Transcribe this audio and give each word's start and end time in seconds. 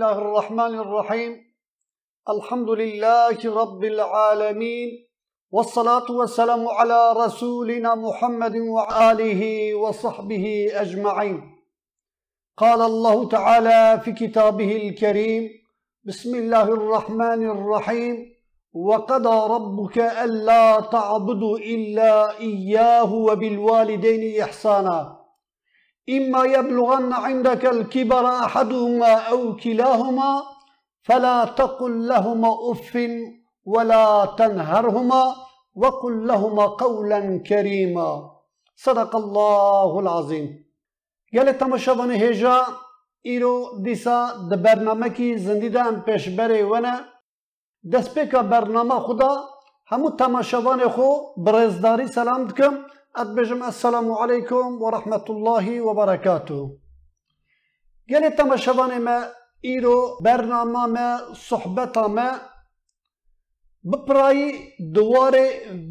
الله 0.00 0.18
الرحمن 0.18 0.74
الرحيم 0.80 1.32
الحمد 2.28 2.70
لله 2.70 3.38
رب 3.62 3.84
العالمين 3.84 4.88
والصلاة 5.52 6.08
والسلام 6.10 6.68
على 6.68 7.12
رسولنا 7.16 7.94
محمد 7.94 8.56
وآله 8.56 9.74
وصحبه 9.74 10.68
أجمعين 10.72 11.40
قال 12.56 12.80
الله 12.82 13.28
تعالى 13.28 14.00
في 14.04 14.12
كتابه 14.12 14.76
الكريم 14.76 15.48
بسم 16.04 16.34
الله 16.34 16.62
الرحمن 16.62 17.50
الرحيم 17.50 18.16
وقضى 18.72 19.54
ربك 19.54 19.98
ألا 19.98 20.80
تعبدوا 20.80 21.58
إلا 21.58 22.38
إياه 22.38 23.14
وبالوالدين 23.14 24.42
إحسانا 24.42 25.19
إما 26.16 26.44
يبلغن 26.44 27.12
عندك 27.12 27.66
الكبر 27.66 28.26
أحدهما 28.28 29.12
أو 29.32 29.56
كلاهما 29.56 30.42
فلا 31.08 31.44
تقل 31.44 32.08
لهما 32.08 32.50
أف 32.70 32.98
ولا 33.64 34.04
تنهرهما 34.38 35.34
وقل 35.74 36.26
لهما 36.26 36.66
قولا 36.66 37.20
كريما. 37.48 38.10
صدق 38.76 39.16
الله 39.16 40.00
العظيم. 40.00 40.46
قال 41.36 41.58
تماشاوان 41.58 42.10
هجا 42.10 42.56
ایرو 43.22 43.54
دیسا 43.84 44.18
د 44.50 44.62
برنامه 44.64 45.08
کی 45.08 45.28
پیشبره 46.06 46.62
ونه. 46.70 46.94
دسپیکا 47.92 48.40
برنامه 48.42 48.98
خدا 49.06 49.32
همو 49.92 50.10
تماشاوان 50.10 50.88
خو 50.94 51.08
برزداری 51.44 52.06
سلام 52.06 52.44
دکم. 52.44 52.74
ادبجم 53.16 53.62
السلام 53.62 54.12
علیکم 54.12 54.82
و 54.82 54.90
رحمت 54.90 55.30
الله 55.30 55.80
و 55.82 55.94
برکاته 55.94 56.70
گلی 58.10 58.30
تماشاوان 58.30 58.98
ما 58.98 59.22
ایرو 59.60 60.18
برنامه 60.24 60.86
ما 60.86 61.18
صحبت 61.34 61.98
ما 61.98 62.30
بپرای 63.92 64.52
دوار 64.94 65.36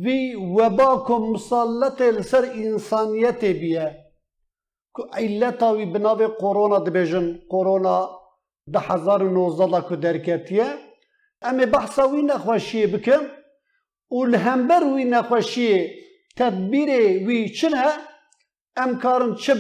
وی 0.04 0.36
وباکو 0.36 1.18
مسلط 1.18 2.02
لسر 2.02 2.52
انسانیت 2.56 3.46
بیه 3.46 4.06
که 4.96 5.04
علتا 5.14 5.74
وی 5.76 5.86
بناوی 5.86 6.28
کرونا 6.28 6.80
دبیجن 6.80 7.40
کرونا 7.50 8.10
ده 8.74 8.80
هزار 8.80 9.24
و 9.24 9.30
نوزده 9.30 9.90
که 9.90 9.96
درکتیه 9.96 10.66
اما 11.42 11.66
بحثا 11.66 12.08
وی 12.08 12.22
نخوشیه 12.22 12.88
بکم 12.88 13.22
و 14.12 14.26
لهمبر 14.26 14.84
وی 14.84 15.06
نخوشیه 15.06 16.09
تدبیر 16.40 16.90
وی 17.28 17.50
چنه 17.50 17.86
ام 18.82 18.92
کارن 19.04 19.36
چه 19.36 19.54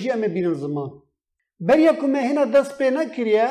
جی 0.00 0.10
ام 0.10 0.20
بینن 0.34 0.54
زمان. 0.54 0.90
بریا 1.60 1.92
که 1.92 2.06
هنا 2.28 2.44
دست 2.44 2.78
پی 2.78 2.90
نکریه 2.90 3.48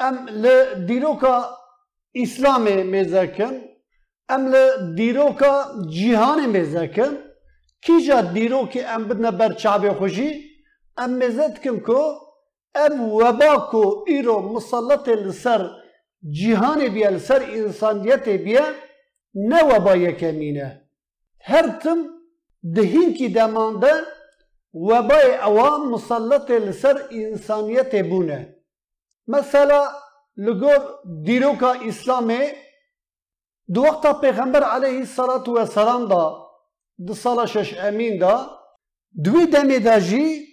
ام 0.00 0.16
لدیروکا 0.42 1.36
اسلام 2.14 2.64
میزکن 2.92 3.54
ام 4.28 4.42
لدیروکا 4.52 5.52
جیهان 5.94 6.46
میزکن 6.54 7.12
کیجا 7.84 8.20
دیروکی 8.20 8.80
ام 8.94 9.02
بدنا 9.08 9.30
بر 9.30 9.52
چابه 9.52 9.92
خوشی 9.98 10.30
ام 11.02 11.10
می‌زد 11.10 11.54
کم 11.62 11.78
کو 11.86 12.00
ام 12.74 12.94
وباکو 13.00 14.04
ایرو 14.06 14.36
هر 21.50 21.68
تم 21.82 21.98
دهینکی 22.76 23.28
دمانده 23.28 23.94
وبای 24.74 25.36
اوام 25.48 25.90
مسلط 25.90 26.50
لسر 26.50 26.96
انسانیت 27.10 27.94
بونه 28.10 28.56
مثلا 29.28 29.88
لگور 30.36 30.82
دیروکا 31.26 31.72
اسلامه 31.72 32.52
دو 33.74 33.82
وقتا 33.82 34.12
پیغمبر 34.12 34.62
علیه 34.62 34.98
الصلاة 34.98 35.44
والسلام 35.48 36.08
دا 36.08 36.46
دو 37.06 37.14
سال 37.14 37.46
شش 37.46 37.78
امین 37.78 38.18
دا 38.18 38.50
دوی 39.24 39.46
دمی 39.46 39.78
دا 39.78 39.98
جی 40.00 40.46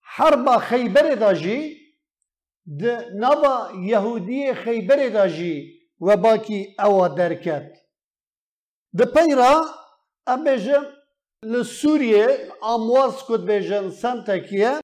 حربا 0.00 0.58
خیبر 0.58 1.14
دا 1.14 1.34
جی 1.34 1.76
ده 2.66 3.10
نوا 3.14 3.68
یهودی 3.80 4.54
خیبر 4.54 5.08
دا 5.08 5.28
جی 5.28 5.80
وباکی 6.00 6.74
اوا 6.78 7.08
درکت 7.08 7.72
ده 8.94 9.04
پیرا 9.04 9.64
ابجم 10.26 10.84
لسوریه 11.42 12.26
امواز 12.62 13.24
کد 13.28 13.44
بیجن 13.46 13.90
سنتکیه 13.90 14.80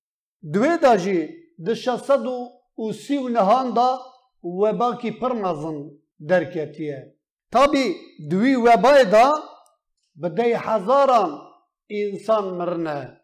دوی 0.52 0.76
دا 0.82 0.96
جی 0.96 1.28
ده 1.64 1.74
شصد 1.74 2.26
و 2.26 2.92
سی 2.92 3.16
و 3.16 3.28
نهان 3.28 3.74
دا 3.74 3.98
وباکی 7.52 7.52
پرمازن 7.52 7.90
درکتیه 7.90 7.92
تابی 7.92 7.96
دوی 8.30 8.54
وبای 8.54 9.04
دا 9.04 9.32
بدای 10.22 10.52
هزاران 10.52 11.40
انسان 11.90 12.44
مرنه 12.44 13.20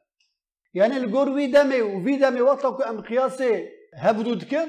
یعنی 0.75 0.95
الگور 0.95 1.29
وی 1.29 1.49
دمه 1.49 1.83
و 1.83 2.05
وی 2.05 2.19
دمه 2.19 2.43
وقتا 2.43 2.77
که 2.77 2.89
ام 2.89 3.01
قیاسه 3.01 3.73
هبدود 4.03 4.49
کن 4.49 4.67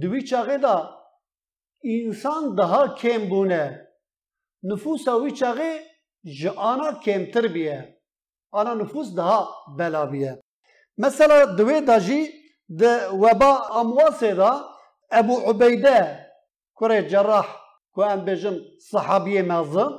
دوی 0.00 0.22
چاقه 0.22 0.58
دا 0.58 1.00
انسان 1.84 2.56
daha 2.56 2.94
کم 2.94 3.28
بونه 3.28 3.88
نفوس 4.62 5.08
وی 5.08 5.30
چاقه 5.30 5.80
جانا 6.40 6.92
کمتر 6.92 7.46
بیه 7.46 8.00
آنا 8.52 8.74
نفوس 8.74 9.14
daha 9.16 9.46
بلا 9.78 10.06
بیه 10.06 10.40
مثلا 10.98 11.44
دوی 11.44 11.80
دا 11.80 11.98
جی 11.98 12.28
ده 12.78 13.08
وبا 13.08 13.52
امواسه 13.80 14.34
دا 14.34 14.64
ابو 15.10 15.40
عبیده 15.40 16.26
کره 16.76 17.08
جراح 17.08 17.63
که 17.95 18.05
ام 18.05 18.25
بجن 18.25 18.59
صحابی 18.91 19.41
مازن 19.41 19.91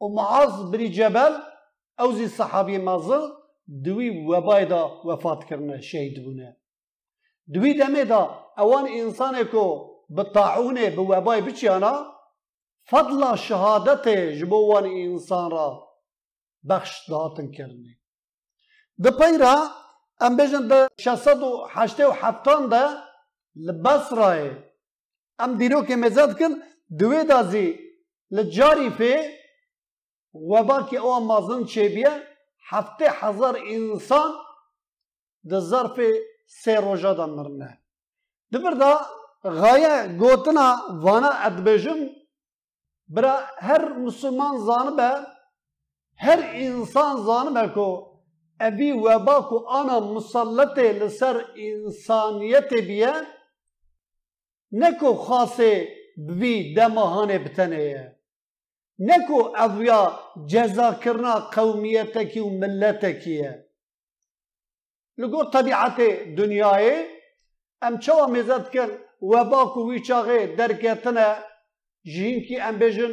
و 0.00 0.08
معاذ 0.14 0.70
بری 0.70 0.90
جبل 0.90 1.32
اوزی 1.98 2.28
صحابی 2.28 2.78
مازن 2.78 3.28
دوی 3.84 4.26
وبای 4.26 4.66
دا 4.66 5.02
وفات 5.04 5.44
کرنه 5.44 5.80
شهید 5.80 6.24
بونه 6.24 6.56
دوی 7.54 7.74
دمه 7.74 8.04
دا 8.04 8.22
اوان 8.58 8.88
انسان 8.88 9.44
کو 9.44 9.92
بطاعونه 10.16 10.90
به 10.90 11.02
وبای 11.02 11.40
بچیانا 11.40 12.12
فضل 12.90 13.36
شهادت 13.36 14.08
جبوان 14.08 14.84
انسان 14.86 15.50
را 15.50 15.88
بخش 16.68 17.10
داتن 17.10 17.50
کرنه 17.50 17.98
ده 19.02 19.10
پیرا 19.10 19.56
ام 20.20 20.36
بجن 20.36 20.68
ده 20.68 20.88
شصد 21.00 21.42
و 21.42 21.66
حشته 21.74 22.06
و 22.06 22.10
حفتان 22.10 22.68
ده 22.68 22.88
لبس 23.56 24.12
رای 24.12 24.50
ام 25.38 25.58
دیرو 25.58 25.82
که 25.82 25.96
مزد 25.96 26.38
کن 26.38 26.54
دوی 26.98 27.24
دازی 27.24 27.78
لجاری 28.30 28.90
فی 28.90 29.14
وبا 30.34 30.82
که 30.82 30.96
او 30.96 31.20
مازن 31.20 31.64
انسان 33.68 34.32
ده 35.50 35.60
ظرف 35.60 36.00
سه 36.46 36.74
روژه 36.80 37.14
دا 37.14 37.26
مرنه. 37.26 37.78
دبر 38.52 38.74
دا 38.82 38.92
غایه 39.44 39.94
گوتنا 40.20 40.68
وانا 41.04 41.30
ادبجم 41.48 42.00
برا 43.08 43.36
هر 43.58 43.92
مسلمان 43.92 44.58
زانبه 44.66 45.10
هر 46.16 46.40
انسان 46.54 47.16
زانبه 47.26 47.68
کو 47.74 47.88
ابی 48.60 48.92
وبا 48.92 49.40
کو 49.48 49.56
انا 49.78 49.98
مسلط 49.98 50.78
لسر 50.78 51.36
انسانیت 51.56 52.70
بیه 52.74 53.14
نکو 54.72 55.14
خاصه 56.16 56.22
بوی 56.26 56.74
دماهانه 56.74 57.38
بتنه 57.38 58.16
نکو 58.98 59.56
اویا 59.56 60.20
جزا 60.46 60.94
کرنا 60.94 61.34
قومیتکی 61.34 62.40
و 62.40 62.48
ملتکیه 62.48 63.66
لگو 65.18 65.44
طبیعت 65.44 66.00
دنیای 66.36 67.04
ام 67.82 67.98
چوا 67.98 68.26
می‌زد 68.26 68.70
کن 68.72 68.90
وباکو 69.22 69.90
وی 69.90 70.00
چاغه 70.00 70.46
درکتنه 70.46 71.28
جینکی 72.04 72.56
ام 72.60 72.78
بجن 72.78 73.12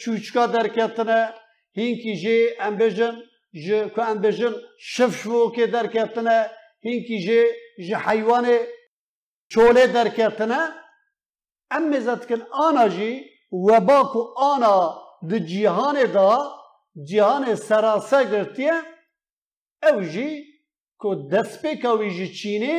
چوچکا 0.00 0.46
درکتنه 0.46 1.34
هینکی 1.76 2.16
جی 2.22 2.38
ام 2.60 2.76
بجن 2.76 3.14
ج 3.64 3.66
کو 3.94 4.00
ام 4.00 4.18
بجن 4.22 4.54
شفشو 4.78 5.52
که 5.54 5.66
درکتنه 5.66 6.50
هینکی 6.84 7.18
جی 7.24 7.40
ج 7.86 7.94
حیوان 7.94 8.46
چوله 9.52 9.86
درکتنه 9.86 10.85
ام 11.70 11.88
می‌زد 11.88 12.26
کن 12.28 12.42
آنا 12.66 12.88
جی 12.88 13.10
وباکو 13.52 14.22
آنا 14.36 14.76
د 15.30 15.32
جیهان 15.50 15.96
دا 16.14 16.30
جیهان 17.08 17.54
سراسر 17.54 18.24
گرتیه 18.32 18.76
او 19.88 20.00
جی 20.12 20.28
کو 21.00 21.14
دست 21.32 21.66
کوی 21.82 22.10
جی 22.16 22.26
چینی 22.38 22.76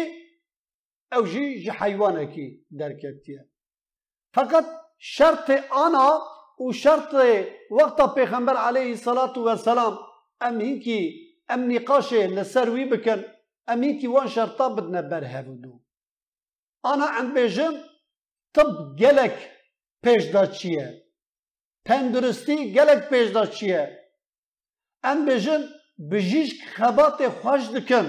او 1.12 1.22
جی 1.32 1.46
جی 1.64 1.72
حیوانکی 1.80 2.48
درکتیه 2.80 3.42
فقط 4.36 4.66
شرط 4.98 5.50
آنا 5.70 6.22
و 6.60 6.72
شرط 6.72 7.14
وقت 7.72 8.16
پیغمبر 8.16 8.56
علیه 8.56 8.90
الصلاة 8.90 9.40
والسلام 9.48 9.98
ام 10.42 10.62
هینکی 10.62 11.02
ام 11.50 11.72
نقاش 11.72 12.14
لسر 12.14 12.70
وی 12.70 12.86
بکن 12.86 13.24
ام 13.68 13.84
هینکی 13.84 14.08
وان 14.08 14.28
شرطا 14.28 14.70
بدنا 14.70 15.02
برهودو 15.02 15.80
انا 16.84 17.08
ام 17.20 17.34
بیجم 17.34 17.74
طب 18.58 18.96
گلک 19.00 19.38
پیش 20.04 20.24
دا 20.34 20.46
چیه 20.46 20.88
گلک 22.78 23.02
پیش 23.10 23.28
دا 23.36 23.46
چیه؟ 23.46 23.84
ام 25.10 25.26
بیجم 25.26 25.62
بجیشک 26.12 26.58
خبات 26.76 27.20
خوش 27.40 27.64
دکن. 27.76 28.08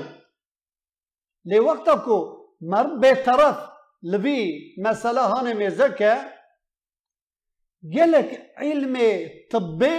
لی 1.48 1.58
وقتا 1.58 1.94
کو 2.04 2.18
مرد 2.60 3.00
به 3.00 3.14
طرف 3.26 3.58
لبی 4.02 4.74
مسئله 4.78 5.20
هان 5.20 5.52
میزکه 5.52 6.14
گلک 7.94 8.30
علم 8.56 8.94
طبی 9.50 9.96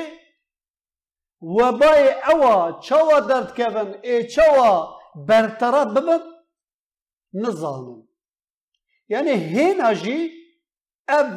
وبای 1.41 2.05
اوا 2.31 2.79
چوا 2.85 3.19
درد 3.19 3.49
کبن 3.57 3.89
ای 4.03 4.27
چوا 4.27 4.99
برطرف 5.27 5.87
ببن 5.87 6.19
نزانم 7.33 8.07
یعنی 9.09 9.31
هین 9.31 9.81
اب 11.17 11.31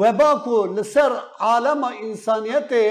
وباکو 0.00 0.66
لسر 0.76 1.12
عالم 1.50 1.84
انسانیته 1.84 2.82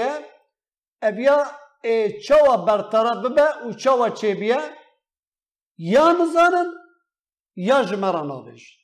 ابیا 1.02 1.38
ای 1.84 2.20
چوا 2.20 2.56
برطرف 2.56 3.24
و 3.66 3.72
چوا 3.72 4.10
چه 4.10 4.34
بیه 4.34 4.60
یا 5.78 6.12
نزانن 6.12 6.72
یا 7.56 7.82
جمرا 7.84 8.22
نابش 8.22 8.78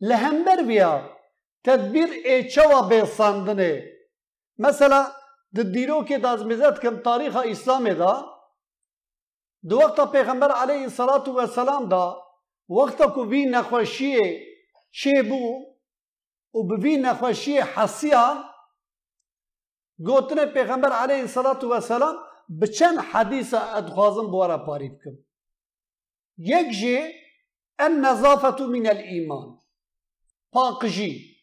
لهمبر 0.00 0.62
بیا 0.62 1.10
تدبیر 1.64 2.10
ای 2.24 2.50
چوا 2.50 2.82
بیساندنه 2.88 3.82
مثلا 4.58 5.02
د 5.56 5.72
دیرو 5.74 5.98
کې 6.08 6.16
د 6.22 6.26
ازمزت 6.26 6.82
کم 6.82 6.96
تاریخ 7.08 7.36
اسلام 7.36 7.88
دا 8.02 8.14
دو 9.70 9.78
وقت 9.78 10.00
پیغمبر 10.12 10.50
علیه 10.50 10.88
والسلام 11.38 11.88
دا 11.88 12.04
وقت 12.68 13.02
کو 13.14 13.24
بی 13.24 13.44
نخوشی 13.54 14.12
چه 15.00 15.22
بو 15.28 15.40
و 16.56 16.76
بی 16.76 16.96
نخوشی 16.96 17.58
حسیان 17.58 18.44
گوتن 19.98 20.46
پیغمبر 20.46 20.92
علیه 20.92 21.20
الصلاة 21.20 21.64
والسلام 21.64 22.16
بچند 22.62 22.98
حدیث 22.98 23.54
ادخوازم 23.54 24.30
بورا 24.30 24.58
پاریب 24.58 24.92
کم. 24.92 25.16
یک 26.38 26.70
جی 26.70 26.98
النظافة 27.78 28.66
من 28.66 28.86
الإيمان 28.86 29.58
پاکجی 30.52 31.36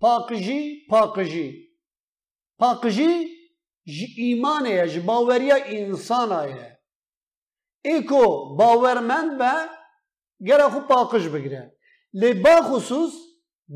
پاکجی 0.00 0.86
پاکجی. 0.90 1.70
پاکجی 2.58 3.24
جی 3.86 4.06
ایمان 4.22 4.66
ہے 4.66 4.86
جی 4.86 5.00
انسان 5.66 6.32
ہے 6.32 6.74
ایکو 7.84 8.56
باورمند 8.56 9.38
به 9.38 9.52
گره 10.46 10.68
خو 10.68 10.80
پاکش 10.80 11.26
بگیره 11.26 11.76
با 12.42 12.60
خصوص 12.62 13.12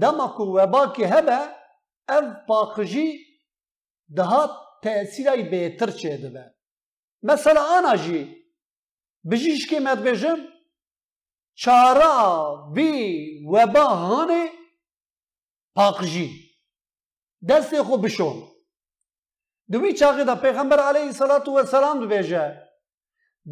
دمکو 0.01 0.45
و 0.45 0.59
هبا 0.59 0.85
هبه 0.99 1.39
او 2.09 2.85
ده 4.17 4.23
ها 4.23 4.65
تأثیرهی 4.83 5.79
چه 5.79 6.43
مثلا 7.23 7.63
آنه 7.63 7.97
جی 7.99 8.37
بجیش 9.31 9.67
که 9.67 9.81
مد 9.81 10.03
بجم 10.03 10.37
چارا 11.55 12.71
بی 12.75 13.47
و 13.47 13.67
با 13.67 14.27
پاکجی. 15.77 16.31
دست 17.49 17.83
خوب 17.83 18.05
بشو 18.05 18.55
دوی 19.71 19.93
چاغه 19.93 20.25
د 20.25 20.41
پیغمبر 20.41 20.81
علیه 20.81 21.13
صلاة 21.13 21.49
و 21.51 21.65
سلام 21.65 22.01
دو 22.01 22.07
بجه 22.07 22.63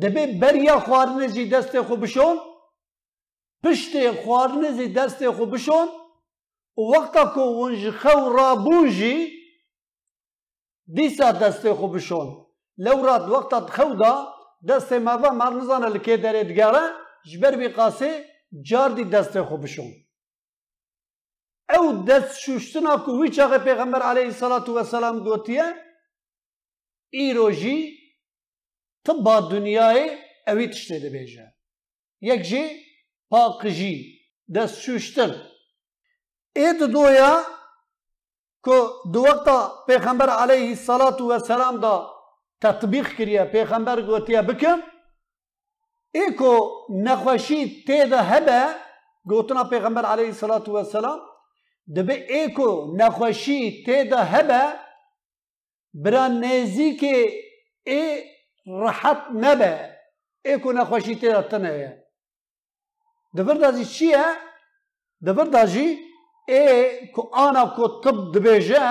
ده 0.00 0.08
بی 0.08 0.38
بریا 0.38 0.80
خوارنه 0.80 1.28
جی 1.28 1.48
دست 1.48 1.80
خوب 1.80 2.02
بشو 2.02 2.36
پشت 3.64 4.22
خوارنه 4.24 4.76
جی 4.76 4.92
دست 4.92 5.30
خوب 5.30 5.54
بشو 5.54 6.01
وقتا 6.76 7.24
که 7.34 7.40
اونج 7.40 7.90
خو 7.90 8.32
را 8.36 8.54
بوجی 8.54 9.42
دیسا 10.94 11.32
دسته 11.32 11.74
خو 11.74 11.88
بشون. 11.88 12.46
لو 12.78 13.06
راد 13.06 13.28
وقتا 13.28 13.66
خو 13.66 13.94
دا 13.94 14.34
دست 14.68 14.92
مبا 14.92 15.30
مرنزانه 15.30 15.86
لکه 15.86 16.16
داره 16.16 16.44
دگاره 16.44 16.80
جبر 17.24 17.56
بی 17.56 17.68
قاسه 17.68 18.24
جار 18.62 18.90
دی 18.90 19.04
دسته 19.04 19.42
خو 19.42 19.56
بشون. 19.56 19.90
او 21.78 22.04
دست 22.04 22.38
شوشتنا 22.38 22.96
که 22.96 23.10
وی 23.10 23.28
چاقه 23.28 23.58
پیغمبر 23.58 24.02
علیه 24.02 24.24
الصلاة 24.24 24.70
والسلام 24.70 25.24
گوتیه 25.24 25.74
ایروژی 27.10 27.98
تبا 29.04 29.40
دنیای 29.40 30.18
اوی 30.46 30.68
تشتی 30.68 31.00
ده 31.00 31.10
بیجه. 31.10 31.54
یک 32.20 32.42
جی 32.42 32.62
پاقجی 33.30 34.18
دست 34.54 34.80
شوشتن. 34.80 35.51
اید 36.56 36.82
دویا 36.82 37.42
که 38.64 38.82
دو 39.12 39.20
وقتا 39.20 39.84
پیغمبر 39.86 40.30
علیه 40.30 40.68
السلام 40.68 41.26
و 41.28 41.38
سلام 41.38 41.80
دا 41.80 42.14
تطبیق 42.60 43.08
کریه 43.08 43.44
پیغمبر 43.44 44.02
گوتیه 44.02 44.42
بکن 44.42 44.82
ای 46.14 46.34
که 46.38 46.60
نخوشی 46.90 47.84
تیده 47.86 48.22
هبه 48.22 48.74
گوتنا 49.24 49.64
پیغمبر 49.64 50.04
علیه 50.06 50.26
السلام 50.26 50.74
و 50.74 50.84
سلام 50.84 51.20
دبه 51.96 52.34
ای 52.34 52.54
که 52.54 52.68
نخوشی 52.96 53.84
تیده 53.84 54.16
هبه 54.16 54.72
برا 55.94 56.26
نیزی 56.26 56.96
که 56.96 57.32
ای 57.86 58.24
راحت 58.66 59.22
نبه 59.34 59.98
ای 60.44 60.60
که 60.60 60.68
نخوشی 60.68 61.14
تیده 61.16 61.42
تنه 61.42 62.02
دبر 63.36 63.54
دازی 63.54 63.84
چیه؟ 63.84 64.24
دبر 65.26 65.44
دازی 65.44 66.11
ای 66.48 67.06
کو 67.14 67.22
آنا 67.32 67.64
کو 67.76 67.88
طب 68.00 68.16
دبیجه 68.34 68.82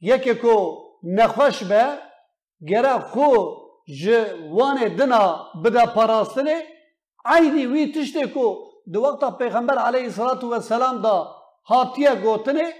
یکی 0.00 0.34
کو 0.34 0.56
نخوش 1.02 1.62
به 1.62 1.98
گره 2.68 2.98
خو 2.98 3.30
جوان 4.00 4.96
دنا 4.96 5.24
بده 5.64 5.86
پراستنه 5.86 6.56
عیدی 7.24 7.66
وی 7.66 7.92
تشتی 7.92 8.24
کو 8.34 8.46
دو 8.92 9.00
وقتا 9.02 9.30
پیغمبر 9.30 9.78
علیه 9.78 10.10
صلاة 10.10 10.44
و 10.44 10.60
سلام 10.60 11.02
دا 11.02 11.16
حاتیه 11.62 12.14
گوتنه 12.14 12.72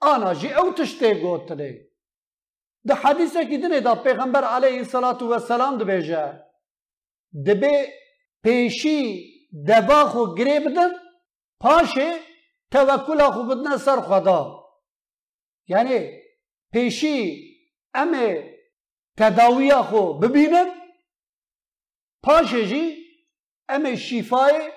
آنا 0.00 0.34
جی 0.34 0.52
او 0.52 0.72
تشتی 0.72 1.14
گوتنه 1.14 1.70
دا 2.88 2.94
حدیثه 2.94 3.46
که 3.46 3.58
دنه 3.58 3.80
دا 3.80 3.94
پیغمبر 3.94 4.44
علیه 4.44 4.84
صلاة 4.84 5.22
و 5.24 5.38
سلام 5.38 5.78
دو 5.78 5.84
دبی 7.46 7.76
پیشی 8.42 8.98
دباخو 9.68 10.34
گری 10.34 10.58
دن 10.58 10.90
پاشه 11.60 12.27
توکل 12.72 13.20
آخو 13.20 13.42
بدنه 13.42 13.76
سر 13.76 14.00
خدا. 14.00 14.64
یعنی 15.66 16.10
پیشی 16.72 17.44
ام 17.94 18.12
تداوی 19.16 19.74
خو، 19.74 20.12
ببیند 20.12 20.66
پاشه 22.22 22.66
جی 22.66 22.96
ام 23.68 23.94
شیفای 23.94 24.70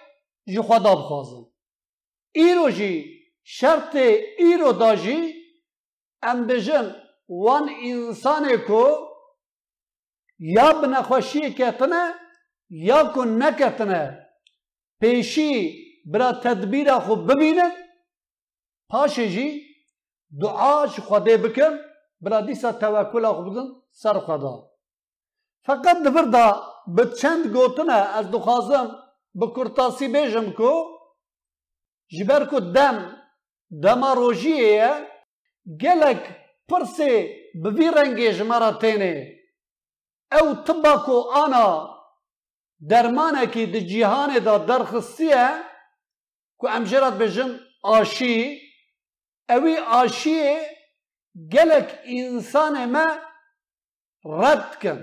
جی 0.48 0.62
خدا 0.62 0.96
بخوازن. 0.96 1.46
ایرو 2.32 2.70
جی 2.70 3.22
شرط 3.44 3.96
ایرو 4.38 4.72
دا 4.72 4.96
جی 4.96 5.34
ام 6.24 6.48
بجن 6.48 6.96
وان 7.30 7.70
انسان 7.84 8.58
کو 8.68 8.86
یا 10.40 10.74
بنخوشی 10.74 11.54
کتنه 11.54 12.14
یا 12.70 13.04
کن 13.04 13.28
نکتنه. 13.44 14.28
پیشی 15.00 15.82
برا 16.06 16.32
تدبیر 16.32 17.00
خو 17.00 17.16
ببینه 17.16 17.72
پاشه 18.90 19.30
جی 19.30 19.62
دعاش 20.42 21.00
خدا 21.00 21.38
بکن 21.38 21.74
برا 22.22 22.42
دیسا 22.42 22.72
توکل 22.72 23.26
خو 23.34 23.42
بدن 23.42 23.68
سر 23.92 24.20
خدا 24.20 24.72
فقط 25.66 25.98
دبر 26.06 26.24
دا 26.24 26.64
به 26.88 27.06
چند 27.06 27.48
گوتنه 27.48 27.94
از 27.94 28.32
دخوازم 28.32 28.88
به 29.36 29.48
کرتاسی 29.56 30.08
بیجم 30.08 30.52
کو 30.52 30.72
جبر 32.16 32.46
کو 32.46 32.60
دم 32.60 32.98
دما 33.84 34.14
روژیه 34.14 35.08
گلک 35.82 36.24
پرسی 36.70 37.14
به 37.64 37.70
وی 37.70 37.92
رنگی 37.92 38.34
جمرا 38.34 38.72
تینه 38.72 39.14
او 40.32 40.56
طبا 40.66 40.98
کو 41.06 41.18
آنا 41.44 41.68
درمانه 42.90 43.48
که 43.48 43.66
در 43.66 43.80
جیهان 43.80 44.40
دا 44.40 44.58
درخستیه 44.58 45.50
کو 46.62 46.68
امجرات 46.68 47.14
بجن 47.14 47.60
آشی، 47.84 48.62
اولی 49.50 49.78
آشیه 49.78 50.60
گله 51.54 52.00
انسان 52.04 52.86
ما 52.86 53.08
رد 54.26 54.80
کن. 54.82 55.00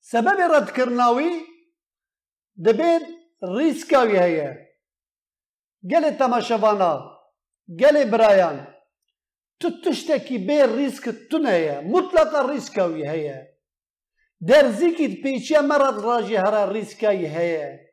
سبب 0.00 0.38
رد 0.54 0.68
کردن 0.76 1.00
اوی 1.00 1.30
دنبال 2.64 3.02
ریسک 3.58 3.92
ویه 4.08 4.24
ایه. 4.24 4.50
گله 5.90 6.10
تماشوانا، 6.10 6.94
گله 7.80 8.04
برایان، 8.04 8.74
تو 9.60 9.70
توجه 9.84 10.18
کی 10.18 10.38
به 10.38 10.76
ریسک 10.76 11.04
تونه 11.30 11.50
ایه؟ 11.50 11.80
مطلقا 11.80 12.40
ریسک 12.50 12.76
ویه 12.94 13.10
ایه. 13.10 13.58
در 14.48 14.70
زیکت 14.70 15.22
پیچ 15.22 15.52
مرد 15.52 15.98
راجعه 16.10 16.72
ریسک 16.72 17.02
ویه 17.02 17.40
ایه. 17.40 17.87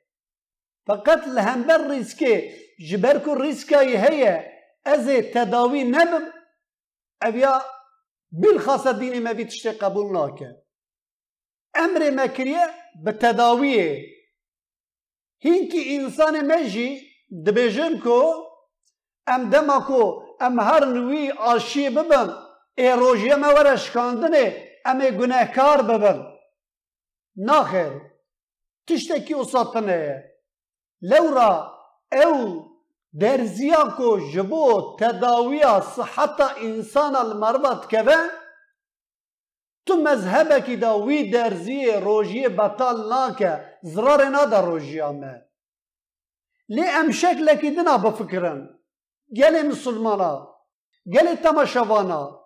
فقط 0.88 1.28
لهم 1.28 1.68
بر 1.68 1.90
ريسكي 1.90 2.52
جبركو 2.80 3.34
ريسكاي 3.34 3.98
هي 3.98 4.52
ازي 4.88 5.22
تداوي 5.22 5.84
نب 5.84 6.34
ابيا 7.24 7.62
بالخاصة 8.32 8.92
ديني 8.92 9.20
ما 9.20 9.32
بيتشتي 9.32 9.70
قبول 9.70 10.14
ناكن 10.14 10.56
أمر 11.78 12.12
ما 12.12 12.26
كريه 12.26 12.74
بالتداوية 13.04 14.02
هينكي 15.42 15.96
انسان 15.96 16.48
ماجي 16.48 17.02
دبيجنكو 17.30 18.34
ام 19.30 19.50
دمكو 19.50 20.22
ام 20.42 20.60
هر 20.60 20.86
نوي 20.86 21.32
آشي 21.32 21.90
ببن 21.90 22.36
ايروجيا 22.80 23.36
ما 23.36 23.48
ورش 23.48 23.92
كاندني 23.92 24.48
ام 24.88 25.02
گناهكار 25.02 25.82
ببن 25.82 26.26
ناخر 27.38 28.02
تشتكي 28.88 29.36
وسطنه 29.36 30.24
لورا 31.02 31.72
او 32.12 32.66
درزیا 33.22 33.84
کو 33.98 34.18
جبو 34.34 34.96
تداویا 35.00 35.80
صحتا 35.96 36.48
انسان 36.58 37.16
المربط 37.16 37.88
کبا 37.88 38.16
تو 39.86 39.96
مذهب 39.96 40.66
کی 40.66 40.76
داوی 40.76 41.32
درزی 41.32 41.92
روجی 41.92 42.48
بطل 42.48 42.98
نا 43.10 43.30
زرار 43.38 43.66
ضرر 43.86 44.30
نا 44.30 44.46
در 44.46 44.66
روجی 44.66 45.02
آمه. 45.02 45.46
لی 46.70 46.90
ام 46.90 47.12
شکل 47.12 47.50
اکی 47.50 47.72
دنا 47.72 47.98
بفکرن. 47.98 48.70
گلی 49.38 49.62
مسلمانا 49.62 50.56
گلی 51.14 51.36
تماشوانا 51.36 52.40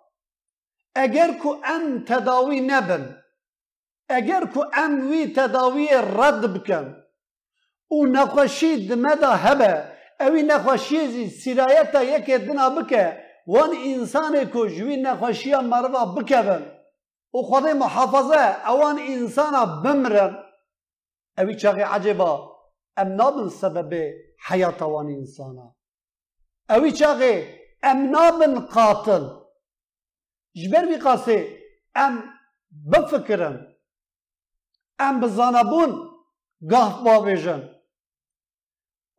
اگر 0.94 1.30
کو 1.42 1.56
ام 1.64 2.04
تداوی 2.08 2.60
نبن 2.60 3.16
اگر 4.08 4.42
کو 4.54 4.64
ام 4.72 5.10
وی 5.10 5.32
تداوی 5.36 5.88
رد 6.18 6.54
بکن. 6.54 7.09
او 7.92 8.06
نقاشی 8.06 8.88
دمه 8.88 9.14
دا 9.22 9.30
هبه. 9.44 9.72
اوی 10.20 10.42
نقاشی 10.42 11.08
زی 11.12 11.24
سیرایت 11.40 11.94
یکی 11.94 12.38
دنا 12.38 12.70
بکه. 12.70 13.04
وان 13.46 13.70
انسان 13.84 14.34
کو 14.52 14.66
جوی 14.66 14.96
نقاشی 14.96 15.54
مروا 15.54 16.04
بکه 16.14 16.42
بن 16.42 16.62
او 17.30 17.42
خود 17.42 17.66
محافظه 17.82 18.68
اوان 18.70 18.98
انسان 18.98 19.82
بمرن. 19.82 20.32
اوی 21.38 21.54
چاقی 21.54 21.82
عجبا. 21.82 22.32
ام 22.96 23.08
نابن 23.08 23.48
سبب 23.48 23.92
حیات 24.46 24.82
وان 24.82 25.06
انسان 25.06 25.56
اوی 26.70 26.92
چاقی 26.92 27.34
ام 27.82 28.10
نابن 28.10 28.60
قاتل. 28.60 29.24
جبر 30.54 30.84
بی 30.86 30.96
قاسی 30.96 31.38
ام 31.94 32.14
بفکرن. 32.92 33.56
ام 34.98 35.20
بزانبون 35.20 35.92
گاه 36.70 37.04
با 37.04 37.20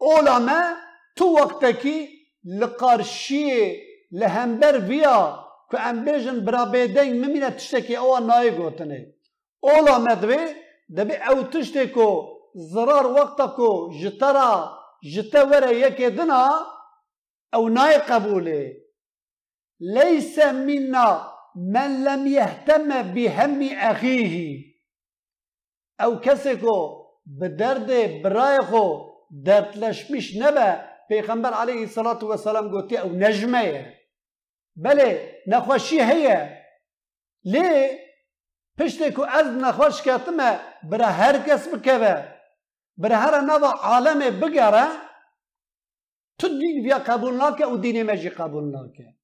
اولا 0.02 0.38
ما 0.40 0.62
تو 1.18 1.26
وقتا 1.36 1.72
کی 1.72 1.98
لقارشی 2.60 3.48
لهمبر 4.12 4.78
بیا 4.78 5.18
که 5.72 5.80
ام 5.88 6.06
بیجن 6.06 6.40
برا 6.46 6.66
بیدنگ 6.66 7.26
ممینا 7.26 7.50
تشتا 7.50 7.80
کی 7.80 7.96
اوان 7.96 8.50
گوتنه. 8.58 9.00
اولا 9.60 10.16
دوی 10.22 10.38
دبی 10.98 11.16
او 11.30 11.44
تشتا 11.44 11.86
کو 11.94 12.08
زرار 12.74 13.06
وقتا 13.06 13.48
کو 13.58 13.70
جترا 14.02 14.52
جتا 15.16 15.72
یکی 15.72 16.10
دنا 16.10 16.44
او 17.54 17.70
نای 17.70 17.98
قبوله. 17.98 18.62
لیسا 19.80 20.52
مینا 20.52 21.32
من 21.56 22.04
لم 22.04 22.28
يهتم 22.28 23.14
بهم 23.14 23.60
اخيه 23.78 24.66
او 26.02 26.20
كسكو 26.20 27.06
بدرد 27.26 28.22
برايخو 28.24 29.11
دتلش 29.46 30.12
میش 30.12 30.38
نبا 30.38 30.76
پیغمبر 31.08 31.54
علیه 31.54 31.88
و 31.88 32.02
والسلام 32.02 32.68
گوتی 32.68 32.98
او 32.98 33.10
نجمه 33.10 33.98
بله 34.76 35.38
نخوشی 35.48 36.00
هيا 36.00 36.50
لی 37.44 37.98
پشت 38.78 39.10
کو 39.10 39.22
از 39.22 39.48
نخوش 39.48 40.02
کتم 40.02 40.38
بر 40.84 41.02
هر 41.02 41.38
کس 41.48 41.68
بکوه 41.68 42.24
بر 42.98 43.12
هر 43.12 43.42
نوا 43.42 43.72
عالم 43.72 44.40
بگرا 44.40 44.88
تو 46.40 46.48
دین 46.48 46.84
بیا 46.84 47.00
قبول 47.00 47.42
نکه 47.42 47.64
او 47.64 47.78
دین 47.78 48.04
میجی 48.04 48.30
قبول 48.30 48.76
نکه 48.76 49.16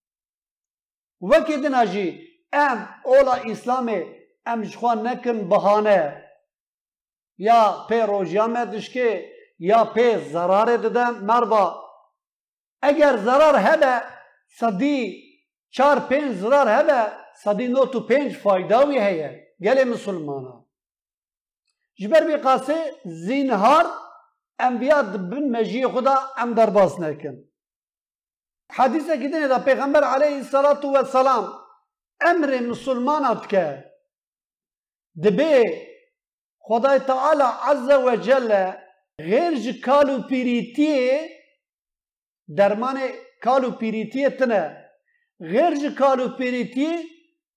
و 1.22 1.42
کی 1.42 1.58
دین 1.58 1.76
ام 2.54 2.90
اولا 3.06 3.34
اسلام 3.34 4.04
ام 4.46 4.62
جخوا 4.62 4.94
نکن 4.94 5.50
بهانه 5.50 6.24
یا 7.38 7.86
پیروجیا 7.90 8.48
مدش 8.48 8.90
که 8.90 9.37
یا 9.60 9.86
پی 9.86 10.18
زرار 10.18 10.78
دادن 10.78 11.10
مربا 11.10 11.84
اگر 12.82 13.18
زرار 13.18 13.56
هبه 13.56 14.02
صدی 14.60 15.24
چار 15.70 16.00
پنج 16.00 16.36
زرار 16.36 16.68
هبه 16.68 17.12
صدی 17.44 17.68
نو 17.68 17.86
تو 17.86 18.00
پنج 18.00 18.38
فایده 18.38 18.86
وی 18.86 19.00
هیه. 19.00 19.48
گلی 19.62 19.84
مسلمانا. 19.84 20.66
جبر 22.00 22.24
بی 22.28 22.36
قاسه 22.36 22.94
زینهار 23.06 23.86
انبیاد 24.60 25.30
بن 25.30 25.50
مجی 25.50 25.88
خدا 25.88 26.16
ام 26.38 26.54
در 26.54 26.70
باز 26.70 27.02
نکن 27.02 27.36
حدیثه 28.72 29.18
کدنه 29.18 29.48
دا 29.48 29.60
پیغمبر 29.60 30.04
علیه 30.04 30.44
صلاة 30.44 30.80
و 30.80 30.98
السلام 30.98 31.54
امر 32.22 32.60
مسلمان 32.60 33.42
که 33.50 33.92
دبی 35.24 35.64
خدای 36.60 37.00
تعالی 37.00 37.44
عز 37.64 37.90
و 37.90 38.16
جل 38.16 38.72
غیر 39.20 39.56
جی 39.64 39.74
کالو 39.82 40.16
پیریتی 40.30 40.92
درمان 42.58 42.98
کالو 43.44 43.72
پیریتی 43.72 44.30
تنه 44.30 44.62
غیر 45.40 45.76
جی 45.82 45.90
کالو 46.00 46.28
پیریتی 46.38 46.92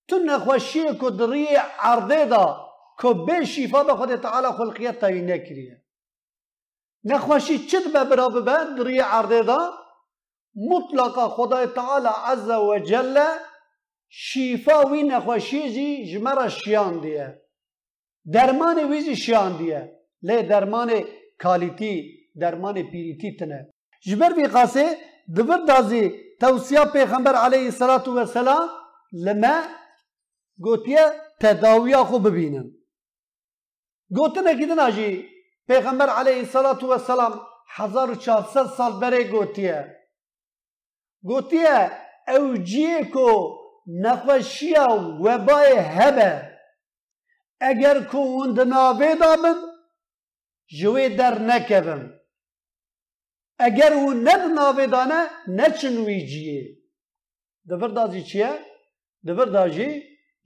تو 0.09 0.19
نخوشی 0.19 0.85
که 1.01 1.11
دری 1.19 1.47
عرده 1.79 2.25
دا 2.25 2.45
که 3.01 3.09
به 3.27 3.45
شیفا 3.45 3.85
به 3.85 3.95
خود 3.95 4.17
تعالی 4.17 4.47
خلقیت 4.47 5.01
تایی 5.01 5.23
نکریه 5.23 5.85
نخوشی 7.05 7.59
چید 7.59 7.93
به 7.93 8.05
برا 8.05 8.29
ببه 8.29 8.59
دری 8.79 8.99
عرده 8.99 9.43
دا 9.43 9.75
مطلقا 10.55 11.29
خدا 11.29 11.67
تعالی 11.67 12.09
عز 12.25 12.51
و 12.51 12.79
جل 12.79 13.25
شیفا 14.09 14.85
وی 14.85 15.03
نخوشی 15.03 15.73
جی 15.73 16.13
جمرا 16.13 16.49
شیان 16.49 17.01
دیه 17.01 17.43
درمان 18.33 18.91
ویزی 18.91 19.17
شیان 19.17 19.57
دیه 19.57 20.01
لی 20.23 20.43
درمان 20.43 21.05
کالیتی 21.43 22.21
درمان 22.41 22.83
پیریتی 22.91 23.37
تنه. 23.37 23.71
جبر 24.07 24.33
وی 24.37 24.47
قاسه 24.47 24.97
دبر 25.37 25.61
دازی 25.69 26.03
توصیا 26.41 26.85
پیغمبر 26.85 27.35
علیه 27.35 27.65
الصلاة 27.65 28.05
و 28.05 28.19
السلام 28.19 28.69
لما 29.13 29.57
گوتی 30.59 30.97
تداویا 31.41 32.05
خو 32.05 32.19
ببینن. 32.19 32.71
گوتن 34.17 34.47
اگید 34.49 34.73
ناجی 34.73 35.29
پیغمبر 35.69 36.09
علیه 36.09 36.39
الصلاة 36.39 36.81
و 36.85 36.91
السلام 36.91 37.41
هزار 37.69 38.11
و 38.11 38.15
چهارصد 38.15 38.67
سال 38.77 39.01
بره 39.01 39.25
گوتی 39.25 39.73
گوتی 41.23 41.65
او 42.29 42.57
جیه 42.57 43.05
کو 43.05 43.57
نخوشی 43.87 44.75
و 45.25 45.39
بای 45.39 45.73
هبه. 45.77 46.51
اگر 47.61 48.05
کو 48.05 48.19
اون 48.19 48.55
دنابه 48.55 49.15
دابن 49.15 49.70
جوی 50.79 51.09
در 51.09 51.39
نکبن 51.39 52.21
اگر 53.59 53.93
او 53.93 54.13
ند 54.13 54.43
ناویدانه 54.55 55.21
نچن 55.49 55.97
ویجیه 56.07 56.77
دبر 57.71 57.89
دازی 57.89 58.23
چیه؟ 58.23 58.51
دبر 59.27 59.45
دازی 59.45 60.03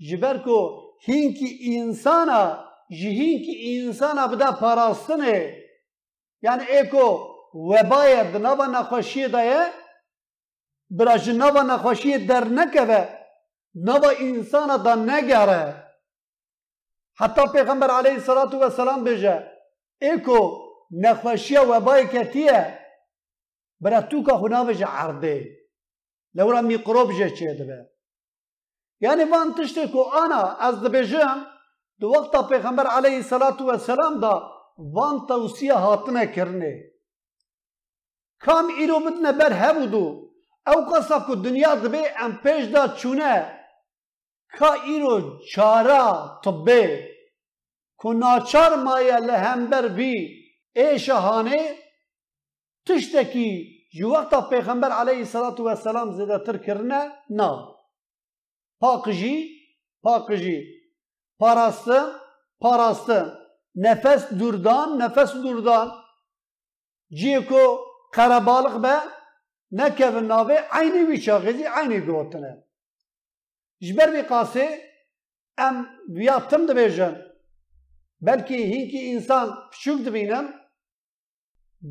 جبر 0.08 0.38
کو 0.44 0.58
هین 1.06 1.34
کی 1.34 1.48
انسانا 1.78 2.64
انسان 2.90 3.38
ابدا 3.38 3.52
انسانا 3.74 4.26
بدا 4.26 4.52
پاراستنه 4.52 5.56
یعنی 6.42 6.64
ایکو 6.64 7.34
وبای 7.54 8.32
دنابا 8.32 8.66
نخوشیه 8.66 9.28
دایه 9.28 9.62
براش 10.90 11.28
نابا 11.28 11.62
نخوشیه 11.62 12.18
در 12.18 12.44
نکبه 12.44 13.08
نابا 13.74 14.10
انسانا 14.20 14.76
دا 14.76 14.94
نگره 14.94 15.84
حتی 17.16 17.42
پیغمبر 17.52 17.90
علیه 17.90 18.18
صلی 18.18 18.36
اللہ 18.36 18.56
علیه 18.56 19.16
صلی 19.16 19.53
ایکو 19.98 20.64
نخوشی 20.90 21.56
و 21.56 21.80
بای 21.80 22.06
کتیه 22.06 22.78
برا 23.80 24.00
تو 24.00 24.24
که 24.24 24.32
خونا 24.32 24.64
بجا 24.64 24.86
عرده 24.86 25.56
لورا 26.34 26.62
میقرو 26.62 27.06
بجا 27.06 27.28
چه 27.28 27.54
دوه 27.54 27.86
یعنی 29.00 29.24
وان 29.24 29.54
تشتی 29.54 29.88
کو 29.88 30.02
آنا 30.02 30.42
از 30.66 30.82
دبجم 30.82 31.46
دو 32.00 32.08
وقتا 32.08 32.42
پیغمبر 32.42 32.86
علیه 32.86 33.22
صلاة 33.22 33.62
و 33.62 33.78
سلام 33.78 34.20
دا 34.20 34.50
وان 34.78 35.26
توسیه 35.26 35.74
حاطنه 35.74 36.26
کرنه. 36.26 36.82
کام 38.40 38.66
ایرو 38.78 39.00
بدنه 39.00 39.32
بر 39.32 39.52
هبودو 39.52 40.30
او 40.66 40.80
قصا 40.92 41.20
کو 41.20 41.34
دنیا 41.34 41.74
دبه 41.74 42.02
ام 42.18 42.32
پیش 42.42 42.64
دا 42.64 42.88
چونه 42.88 43.60
که 44.58 44.72
ایرو 44.72 45.38
چارا 45.52 46.40
طبه 46.44 47.13
ku 48.04 48.20
naçar 48.20 48.72
maye 48.86 49.18
li 49.28 49.36
hember 49.44 49.96
vî 49.96 50.14
êşa 50.88 51.18
hanê 51.26 51.62
tiştekî 52.86 53.50
ji 53.96 54.04
wexta 54.12 54.38
pêxember 54.50 54.92
aleyhissalatu 55.02 55.62
vesselam 55.68 56.08
zêdetir 56.18 56.56
kirine 56.64 57.02
na. 57.38 57.50
Pak 58.80 59.04
jî, 59.18 59.34
pak 60.02 60.28
jî. 60.42 60.58
Parastı, 61.38 62.20
parastı. 62.60 63.18
Nefes 63.74 64.30
durdan, 64.40 64.98
nefes 64.98 65.34
durdan. 65.34 65.88
Ciyeko 67.12 67.86
karabalık 68.12 68.82
be 68.82 68.96
ne 69.72 69.84
nekevin 69.84 70.28
nave 70.28 70.68
aynı 70.68 71.08
bir 71.08 71.20
çağızı 71.20 71.70
aynı 71.70 71.98
gotine. 72.06 72.64
Jber 73.80 74.12
bir 74.12 74.26
kase 74.26 74.90
em 75.58 75.88
viyatım 76.08 76.68
da 76.68 76.76
bejen. 76.76 77.23
بلکه 78.20 78.54
هینکی 78.54 79.12
انسان 79.12 79.46
پچوک 79.72 80.00
دوینم 80.04 80.46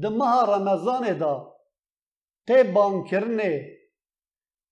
ده 0.02 0.10
ماه 0.10 0.56
رمضان 0.56 1.18
دا 1.18 1.54
تی 2.48 2.64
بان 2.64 3.04
کرنه 3.04 3.70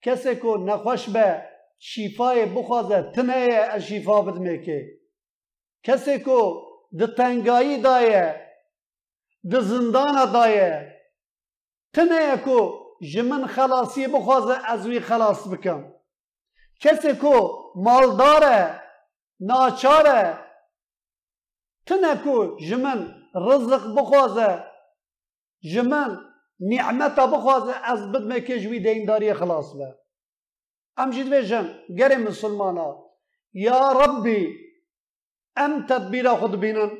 کسی 0.01 0.35
کو 0.35 0.57
نخوش 0.57 1.09
به 1.09 1.49
شیفای 1.79 2.45
بخوازه 2.45 3.11
تنه 3.15 3.33
ای 3.73 3.81
شیفا 3.81 4.21
بدمه 4.21 4.57
که 4.57 4.99
کسی 5.83 6.19
کو 6.19 6.61
ده 6.99 7.07
تنگایی 7.07 7.81
دایه 7.81 8.47
ده 9.51 9.59
زندان 9.59 10.31
دایه 10.31 11.01
تنه 11.93 12.37
کو 12.37 12.81
جمن 13.01 13.47
خلاصی 13.47 14.07
بخوازه 14.07 14.55
ازوی 14.65 14.99
خلاص 14.99 15.47
بکم 15.47 15.93
کسی 16.81 17.13
کو 17.13 17.35
مالداره 17.75 18.81
ناچاره 19.39 20.50
تنكو 21.85 22.57
جمن 22.57 23.13
رزق 23.35 23.87
بخوزة 23.87 24.63
جمن 25.63 26.17
نعمة 26.71 27.25
بخوزة 27.25 27.75
از 27.93 28.01
بد 28.05 28.25
ما 28.27 28.37
كجوي 28.37 28.79
دين 28.79 29.05
داري 29.05 29.33
خلاص 29.33 29.73
با 29.73 29.95
ام 30.99 31.09
جد 31.09 31.29
بجن 31.29 31.65
غري 31.99 32.17
مسلمانا. 32.17 33.11
يا 33.53 33.91
ربي 33.91 34.41
ام 35.57 35.85
تدبير 35.85 36.35
خود 36.35 36.55
بينن 36.55 36.91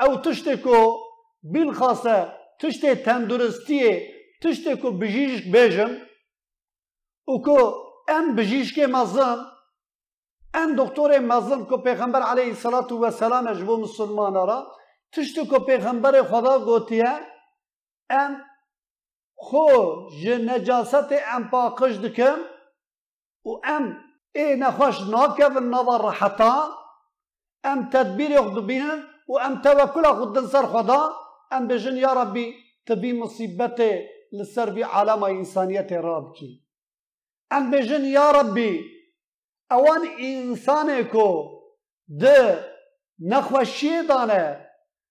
او 0.00 0.14
تشتكو 0.14 0.96
بالخاصة 1.42 2.38
تشتي 2.60 2.94
تندرستي 2.94 4.08
تشتكو 4.42 4.90
بجيش 4.90 5.46
بجن 5.46 6.06
وكو 7.28 7.58
ام 8.10 8.36
بجيش 8.36 8.76
كمازن 8.76 9.22
مزن 9.22 9.55
ام 10.58 10.74
دکتور 10.76 11.18
مزن 11.18 11.64
کو 11.70 11.76
پیغمبر 11.76 12.22
علیه 12.22 12.48
الصلاة 12.48 12.92
و 13.00 13.10
سلام 13.10 13.52
جبو 13.52 13.76
مسلمان 13.76 14.34
را 14.34 14.58
تشتی 15.12 15.46
کو 15.46 15.58
پیغمبر 15.58 16.22
خدا 16.22 16.58
گوتیه 16.58 17.12
ام 18.10 18.36
خو 19.36 19.66
جه 20.22 20.38
نجاست 20.38 21.12
ام 21.34 21.48
پاکش 21.50 21.96
دکم 21.96 22.38
و 23.44 23.50
ام 23.64 23.96
ای 24.34 24.56
نخوش 24.56 25.00
ناکف 25.10 25.56
نظر 25.56 26.08
حتا 26.20 26.54
ام 27.64 27.90
تدبیر 27.92 28.40
خود 28.42 28.64
ببینن 28.64 29.02
و 29.28 29.38
ام 29.38 29.62
توکل 29.62 30.12
خود 30.12 30.34
دل 30.34 30.46
سر 30.46 30.62
خدا 30.62 31.12
ام 31.50 31.68
بجن 31.68 31.96
یا 31.96 32.12
ربی 32.22 32.54
تبی 32.86 33.12
مصیبت 33.12 33.80
لسر 34.32 34.70
بی 34.70 34.82
عالم 34.82 35.22
انسانیت 35.22 35.92
راب 35.92 36.34
کی 36.34 36.66
ام 37.50 37.70
بجن 37.70 38.04
یا 38.04 38.30
ربی 38.30 38.95
اوان 39.70 40.08
انسان 40.18 41.02
کو 41.02 41.28
ده 42.20 42.64
نخوشی 43.18 44.06
دانه 44.08 44.66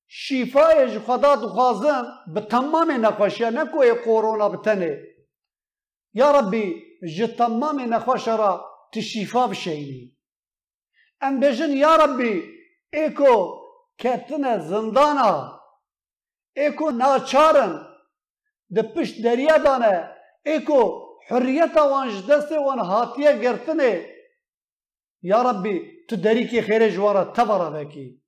شفای 0.07 0.99
خدا 0.99 1.35
دخوازن 1.35 2.03
به 2.33 2.41
تمام 2.41 2.91
نخوشی 2.91 3.43
نکو 3.43 3.95
کرونا 4.05 4.49
بتنه 4.49 5.03
یا 6.13 6.31
ربی 6.31 6.83
جه 7.17 7.27
تمام 7.27 7.93
نخوش 7.93 8.27
را 8.27 8.71
تشفا 8.93 9.47
بشینی. 9.47 10.17
ام 11.21 11.39
بجن 11.39 11.71
یا 11.71 11.95
ربی 11.95 12.43
ایکو 12.93 13.35
کتنه 13.99 14.59
زندانا 14.59 15.61
ایکو 16.55 16.91
ناچارن 16.91 17.87
ده 18.75 18.81
پشت 18.81 19.23
دریا 19.23 19.57
دانه 19.57 20.15
ایکو 20.45 20.81
حریت 21.29 21.77
وانج 21.77 22.27
دست 22.27 22.51
وان 22.51 22.79
هاتیه 22.79 23.39
گرتنه 23.39 24.14
یا 25.31 25.41
ربی 25.41 25.75
تو 26.09 26.15
دری 26.15 26.47
که 26.47 26.61
خیر 26.61 26.89
جوارا 26.89 27.23
تبرا 27.25 27.69
بکی 27.69 28.21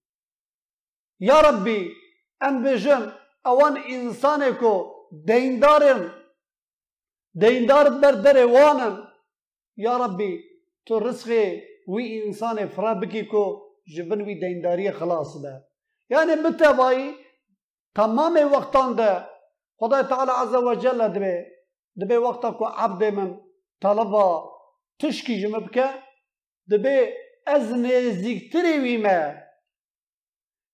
یا 1.19 1.41
ربی 1.41 1.79
ام 2.41 2.63
بجن 2.63 3.13
اوان 3.45 3.77
انسان 3.95 4.41
کو 4.61 4.73
دیندارن 5.25 6.01
دیندار 7.43 7.89
در 7.89 8.11
در 8.11 8.45
وانن 8.45 8.93
یا 9.75 9.97
ربی 10.05 10.43
تو 10.85 10.99
رزق 10.99 11.29
وی 11.87 12.21
انسان 12.25 12.65
فرا 12.65 12.93
بکی 12.93 13.23
کو 13.31 13.43
جبن 13.95 14.21
وی 14.21 14.35
دینداری 14.39 14.91
خلاص 14.91 15.41
ده. 15.43 15.53
یعنی 16.09 16.35
بتوایی 16.35 17.15
تمام 17.95 18.35
وقتان 18.53 18.95
ده. 18.95 19.25
خدای 19.79 20.03
تعالی 20.03 20.31
عز 20.31 20.53
و 20.53 20.75
جل 20.75 21.07
دبه 21.07 21.45
دبه 22.01 22.19
وقتا 22.19 22.51
کو 22.51 22.65
عبد 22.65 23.03
من 23.03 23.39
طلبا 23.81 24.51
تشکی 24.99 25.41
جمع 25.41 25.59
بکه 25.59 26.06
دبه 26.71 27.13
از 27.45 27.73
نزدیکتری 27.73 28.79
ویمه. 28.79 29.43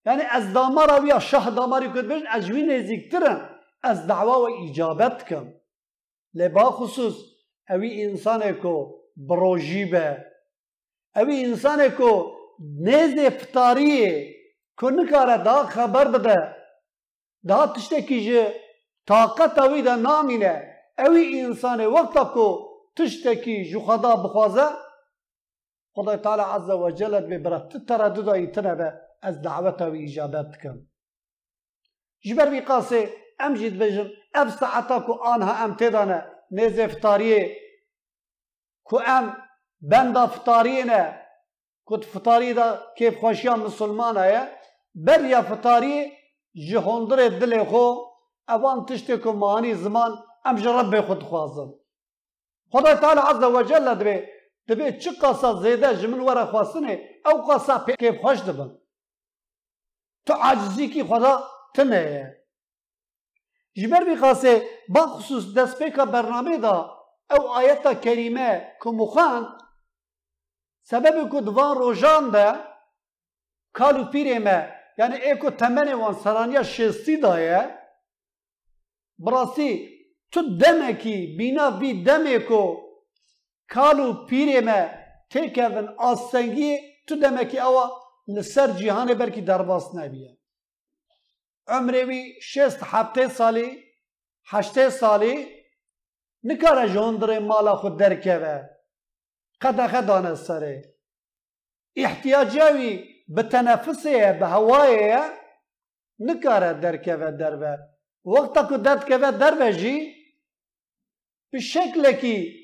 یعنی 0.05 0.21
از 0.21 0.53
دامار 0.53 1.01
ویا 1.01 1.19
شاه 1.19 1.49
داماری 1.49 1.87
کد 1.87 2.07
بشن 2.07 2.27
از 2.27 2.49
وی 2.49 2.61
نزدیکترم 2.61 3.49
از 3.83 4.07
دعوا 4.07 4.41
و 4.41 4.63
اجابت 4.63 5.29
کم 5.29 5.53
لبا 6.33 6.71
خصوص 6.71 7.15
اوی 7.69 8.03
انسان 8.03 8.51
کو 8.51 8.75
بروجی 9.17 9.85
به. 9.85 10.25
اوی 11.15 11.45
انسان 11.45 11.89
کو 11.89 12.31
نیز 12.59 13.19
افطاریه 13.19 14.35
کو 14.77 14.89
نکاره 14.89 15.37
دا 15.43 15.63
خبر 15.63 16.07
بده 16.07 16.55
دا 17.47 17.67
تشتکی 17.67 18.25
جه 18.25 18.55
طاقت 19.07 19.59
اوی 19.59 19.81
دا 19.81 19.95
نامینه. 19.95 20.55
اوی 20.97 21.41
انسان 21.41 21.85
وقتا 21.85 22.25
کو 22.25 22.47
تشتکی 22.95 23.79
خدا 23.85 24.15
بخوازه 24.15 24.67
خدای 25.95 26.17
تعالی 26.17 26.41
عز 26.41 26.69
و 26.69 26.91
جل 26.91 27.19
به 27.19 27.37
برات 27.37 27.77
تردد 27.87 28.29
ایتنه 28.29 28.75
به 28.75 28.93
از 29.21 29.41
دعوت 29.41 29.81
و 29.81 29.91
اجابت 29.95 30.61
کن. 30.61 30.87
جبر 32.25 32.49
بی 32.49 32.61
قاسه 32.61 33.13
ام 33.39 33.53
جید 33.53 33.79
بجن 33.79 34.09
اب 34.33 34.49
ساعتا 34.49 34.99
کو 34.99 35.13
آنها 35.13 35.53
ام 35.63 35.73
تدانه. 35.79 36.25
نیز 36.51 36.79
افطاریه 36.79 37.57
کو 38.83 38.99
ام 39.05 39.37
بندا 39.81 40.21
افطاریه 40.21 40.83
نه. 40.83 41.19
کت 41.85 42.05
فتاری 42.05 42.53
دا 42.53 42.67
کیف 42.97 43.19
خوشیان 43.19 43.59
مسلمان 43.59 44.17
ہے 44.17 44.37
بر 44.95 45.23
یا 45.25 45.41
فتاری 45.41 45.95
جهندر 46.69 47.19
دل 47.39 47.63
خو. 47.63 47.85
اوان 48.47 48.85
تشتی 48.85 49.17
کو 49.17 49.33
مانی 49.33 49.73
زمان 49.73 50.11
ام 50.45 50.55
رب 50.55 51.01
خود 51.07 51.23
خوازم. 51.23 51.73
خدا 52.71 52.95
تعالی 52.95 53.19
عز 53.19 53.43
و 53.43 53.63
جل 53.63 53.93
دبی 54.67 54.99
چه 54.99 55.11
قصا 55.21 55.61
زیده 55.61 55.97
جمن 56.01 56.19
ورا 56.19 56.45
خواستنه 56.45 56.93
او 57.25 57.41
قصا 57.47 57.85
کیف 57.99 58.21
خوش 58.21 58.39
دبن 58.39 58.69
تو 60.25 60.33
عاجزی 60.33 60.87
کی 60.89 61.03
خدا 61.03 61.43
تنه 61.75 62.03
جبر 63.75 64.03
بی 64.03 64.15
قاسه 64.15 64.53
با 64.89 65.01
خصوص 65.07 65.53
دست 65.57 65.79
پیکا 65.79 66.05
برنامه 66.05 66.57
دا 66.57 66.77
او 67.31 67.41
آیتا 67.47 67.93
کریمه 67.93 68.71
که 68.83 68.89
مخاند 68.89 69.47
سبب 70.81 71.29
کو 71.29 71.41
دوان 71.41 71.77
روژان 71.77 72.29
ده 72.29 72.73
کالو 73.73 74.03
پیره 74.11 74.39
me 74.39 74.83
yani 74.97 75.15
eko 75.15 75.57
temene 75.57 75.95
wan 75.95 76.13
saraniya 76.13 76.63
şesti 76.63 77.21
daye 77.21 77.79
brasi 79.19 79.99
tu 80.31 80.59
deme 80.59 80.97
ki 80.97 81.35
bina 81.39 81.81
vi 81.81 82.05
deme 82.05 82.45
کالو 83.73 84.25
پیری 84.25 84.59
ما 84.59 84.81
تیک 85.29 85.57
اون 85.59 85.87
آسنجی 85.97 86.77
تو 87.07 87.15
دمکی 87.15 87.59
او 87.59 87.79
نسر 88.27 88.67
جهان 88.67 89.13
بر 89.13 89.29
کی 89.29 89.41
درباس 89.41 89.95
نبیه 89.95 90.37
عمری 91.67 92.03
وی 92.03 92.41
شست 92.41 92.79
هفته 92.83 93.27
سالی 93.27 93.83
هشته 94.45 94.89
سالی 94.89 95.47
نکار 96.43 96.87
جوندر 96.87 97.39
مالا 97.39 97.75
خود 97.75 97.97
درکه 97.97 98.35
و 98.35 98.63
قد 99.61 99.87
خدا 99.87 100.21
نسره 100.21 100.81
احتیاجی 101.95 102.59
وی 102.59 103.03
به 103.27 103.43
تنفسه 103.43 104.33
به 104.39 104.47
هوایه 104.47 105.19
نکاره 106.19 106.73
درکه 106.73 107.15
و 107.15 107.31
دروه 107.39 107.77
وقتا 108.25 108.67
که 108.69 108.77
درکه 108.77 109.17
و 109.17 109.31
دروه 109.31 109.71
جی 109.71 110.15
به 111.51 111.59
شکل 111.59 112.11
که 112.11 112.62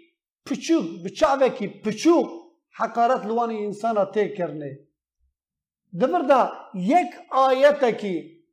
پچوک 0.50 1.04
به 1.04 1.10
چاوکی 1.10 1.68
پچوک 1.68 2.30
حقارت 2.80 3.26
لوان 3.26 3.52
انسان 3.52 3.96
را 3.96 4.06
تیک 4.06 4.38
کرنه 4.38 4.80
دا 6.30 6.52
یک 6.74 7.12
آیت 7.32 7.98
کی 7.98 8.46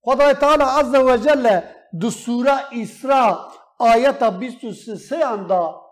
خدای 0.00 0.34
تعالی 0.34 0.62
عز 0.62 0.94
و 0.94 1.16
جل 1.16 1.60
دو 2.00 2.10
سوره 2.10 2.52
اسراء 2.72 3.38
آیت 3.78 4.22
23 4.22 5.46
دا 5.48 5.84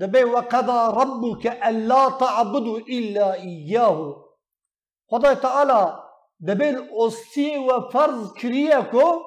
دبی 0.00 0.22
و 0.22 0.36
قضا 0.36 0.90
ربک 0.90 1.58
الا 1.62 2.10
تعبدوا 2.10 2.80
الا 2.88 3.32
اياه 3.32 4.24
خدای 5.06 5.34
تعالی 5.34 5.92
دبی 6.46 6.64
اوستی 6.64 7.56
و 7.56 7.80
فرض 7.90 8.32
کریه 8.32 8.82
کو 8.82 9.22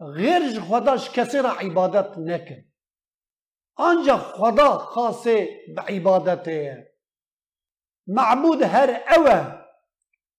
غیر 0.00 0.60
خداش 0.60 1.10
کسی 1.10 1.38
را 1.38 1.50
عبادت 1.50 2.18
نکن 2.18 2.67
ancak 3.78 4.22
Xoda 4.38 4.70
xası 4.94 5.36
ibadete 5.96 6.88
معبود 8.08 8.62
هر 8.62 8.90
اوه. 9.16 9.68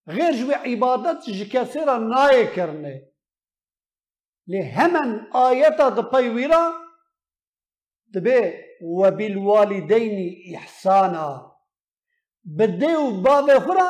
غير 0.09 0.33
جو 0.39 0.51
عبادات 0.51 1.29
جكاسيرا 1.29 1.97
نايكرني 1.97 2.95
لهمن 4.47 5.33
آياتا 5.35 5.89
دبيويرا 5.89 6.73
دبي 8.07 8.53
وبالوالدين 8.81 10.15
إحسانا. 10.55 11.51
بديو 12.43 13.21
باب 13.21 13.49
أخرى 13.49 13.89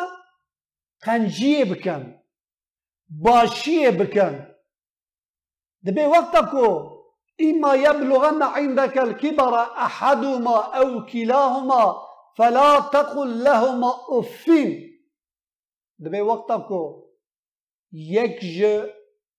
قنجي 1.05 1.63
بكن 1.63 2.19
باشي 3.09 3.91
بكن 3.91 4.45
دبي 5.81 6.05
وقتكو 6.05 6.98
إما 7.41 7.73
يبلغن 7.73 8.43
عندك 8.43 8.97
الكبر 8.97 9.55
أحدهما 9.59 10.57
أو 10.57 11.05
كلاهما 11.05 11.95
فلا 12.37 12.79
تقل 12.79 13.43
لهما 13.43 13.93
أف. 14.09 14.45
دبي 15.99 16.21
وقتاكو 16.21 17.09
يكج 17.93 18.65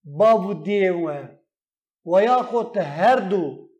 بابو 0.04 0.52
ديوا 0.52 1.40
وياخد 2.04 2.78
هردو 2.78 3.70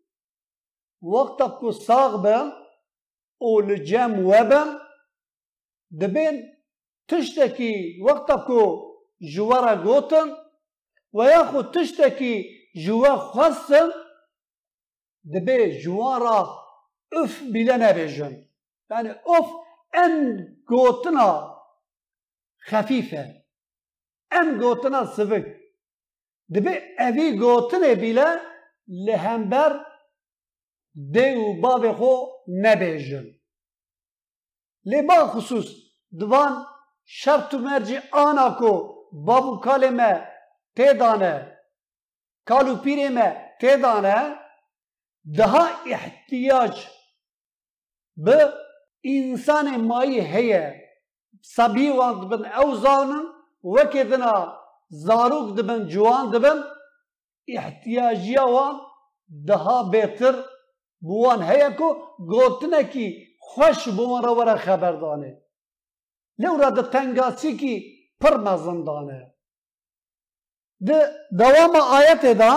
وقتا 1.02 1.70
صاغبا 1.70 2.52
أو 3.42 3.61
لجام 3.61 4.24
وابا 4.26 4.80
دبين 5.90 6.42
تشتكي. 7.09 8.02
وقتا 8.02 8.46
جوارا 9.22 9.74
غوتن 9.74 10.37
وياخد 11.12 11.70
تشتكي 11.70 12.44
جوا 12.76 13.16
خاصه 13.16 14.10
دبی 15.35 15.80
جوارا 15.83 16.38
اف 17.12 17.42
بیله 17.52 17.76
نبیجن. 17.76 18.35
یعنی 18.90 19.11
اف 19.11 19.48
ان 19.94 20.46
گوتنا 20.66 21.30
خفیفه. 22.70 23.44
ان 24.30 24.59
گوتنا 24.59 25.04
سوک 25.04 25.46
دبی 26.54 26.74
اوی 26.98 27.38
گوتنه 27.38 27.94
بیله 27.94 28.28
لهمبر 28.88 29.72
دیو 31.14 31.61
باب 31.62 31.92
خو 31.92 32.12
نبیجن. 32.64 33.26
لبا 34.85 35.26
خصوص 35.26 35.68
دوان 36.20 36.66
شرط 37.04 37.54
مرجی 37.54 37.98
آنا 38.12 38.48
کو 38.59 38.72
بابو 39.26 39.61
کلمه 39.61 40.12
تیدانه 40.76 41.35
کالو 42.48 42.76
پیرمه 42.76 43.28
تیدانه 43.61 44.16
daha 45.38 45.65
ihtiyaç 45.86 46.91
به 48.17 48.54
انسان 49.04 49.67
مایی 49.89 50.19
هیه 50.34 50.65
سبی 51.41 51.89
وان 51.97 52.13
دبن 52.21 52.43
او 52.60 52.75
زانن 52.84 53.25
وکی 53.63 54.04
دنا 54.12 54.36
زاروک 55.06 55.47
دبن 55.58 55.82
جوان 55.91 56.25
دبن 56.34 56.60
احتیاجی 57.58 58.38
وان 58.54 58.75
daha 59.47 59.78
بهتر 59.91 60.36
بوان 61.08 61.41
هەیە 61.49 61.69
کو 61.80 61.88
گوتنێکی 62.32 63.08
خوش 63.49 63.80
بۆمەڕە 63.97 64.32
وەرە 64.38 64.56
خەبەردانێ 64.65 65.34
لەورا 66.41 66.69
دە 66.78 66.84
تەنگاسیکی 66.93 67.75
پڕ 68.21 68.36
مەزندانێ 68.45 69.21
دەوامە 71.39 71.82
ئاەتێدا 71.91 72.56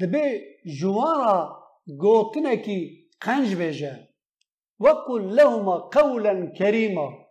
دەبێ 0.00 0.24
جوارا 0.65 1.63
قوتنكي 2.01 3.09
قنج 3.21 3.53
بجا 3.53 4.07
وقل 4.79 5.35
لهما 5.35 5.75
قولا 5.75 6.53
كريما 6.57 7.25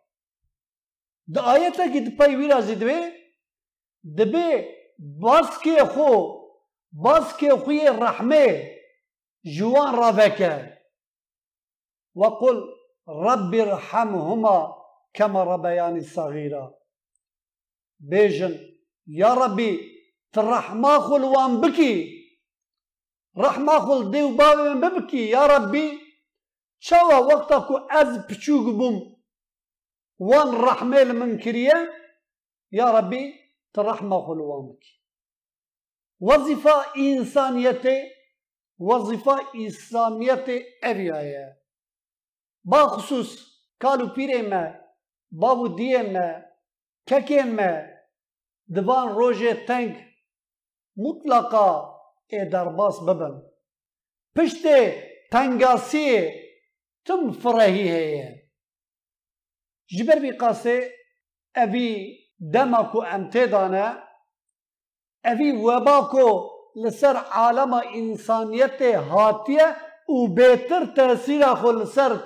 دا 1.27 1.53
آياتا 1.55 1.92
كي 1.92 2.01
دباي 2.01 2.37
ويرا 2.37 2.61
زدوي 2.61 3.12
دبي 4.05 4.68
باسكي 4.99 5.85
خو 5.85 6.42
باسكي 6.92 7.51
خوي 7.51 7.88
الرحمة 7.88 8.68
جوان 9.45 9.95
ربك 9.95 10.40
وقل 12.14 12.62
رب 13.09 13.55
ارحمهما 13.55 14.75
كما 15.14 15.45
ربياني 15.45 16.01
صغيرا. 16.01 16.75
بيجن 18.01 18.59
يا 19.07 19.35
ربي 19.35 19.81
ترحما 20.33 20.99
خلوان 20.99 21.61
بكي 21.61 22.22
Rahma 23.37 23.77
xul 23.87 24.12
dê 24.12 24.23
û 24.29 24.31
ya 25.35 25.45
Rebbî 25.49 25.87
çawa 26.81 27.18
wexta 27.29 27.59
ku 27.66 27.75
ez 28.01 28.11
piçûk 28.29 28.66
bûm 28.79 28.97
wan 30.18 30.49
rehmê 30.66 31.03
min 31.21 31.38
kiriye 31.38 31.79
ya 32.71 32.87
Rebbî 32.97 33.23
tu 33.73 33.81
rahma 33.85 34.18
xul 34.27 34.40
wan 34.49 34.62
bikî. 34.68 34.92
Vazifa 36.21 36.77
insaniyetê 37.09 37.97
vazifa 38.79 39.37
İslamiyetê 39.55 40.59
ev 40.83 40.99
ye. 41.01 41.47
Baxusus 42.64 43.31
kalûpîrê 43.83 44.42
me 44.51 44.64
bav 45.31 45.59
û 45.66 45.68
diyê 45.79 46.03
me 46.12 46.29
kekê 47.09 47.45
me 47.45 47.73
divan 48.75 49.07
mutlaka 50.97 51.91
درباس 52.53 53.01
ببن 53.01 53.42
پشت 54.37 54.66
تنگاسی 55.33 56.31
تم 57.07 57.33
فرهی 57.33 57.88
هیه 57.90 58.51
جبر 59.87 60.18
بی 60.18 60.31
قاسه 60.31 60.90
اوی 61.57 62.18
دمکو 62.55 63.03
امتدانه 63.03 64.03
اوی 65.25 65.53
وباکو 65.53 66.51
لسر 66.77 67.16
عالم 67.16 67.73
انسانیت 67.73 68.83
هاتیه 68.83 69.77
و 70.09 70.27
بهتر 70.35 70.87
تاثیر 70.87 71.55
خو 71.55 71.71
لسر 71.71 72.16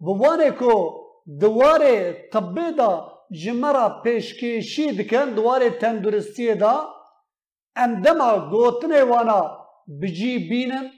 بوانه 0.00 0.50
کو 0.50 0.74
دواره 1.40 2.28
طبه 2.32 2.70
دا 2.78 3.12
جمرا 3.30 4.02
پیشکشی 4.04 4.92
دکن 4.92 5.34
دواره 5.34 5.70
تندرستی 5.70 6.54
دا 6.54 6.74
ام 7.76 8.02
دما 8.02 8.50
گوتنه 8.50 9.04
وانا 9.04 9.40
بجی 10.00 10.38
بینن 10.48 10.90